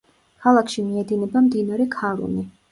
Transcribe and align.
ქალაქში 0.45 0.85
მიედინება 0.87 1.45
მდინარე 1.51 1.89
ქარუნი. 1.99 2.51